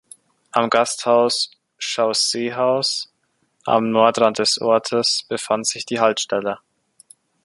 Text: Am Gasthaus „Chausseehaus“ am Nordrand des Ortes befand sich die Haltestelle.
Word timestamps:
Am 0.51 0.71
Gasthaus 0.71 1.51
„Chausseehaus“ 1.77 3.13
am 3.65 3.91
Nordrand 3.91 4.39
des 4.39 4.59
Ortes 4.59 5.27
befand 5.29 5.67
sich 5.67 5.85
die 5.85 5.99
Haltestelle. 5.99 6.57